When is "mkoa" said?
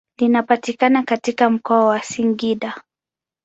1.49-1.85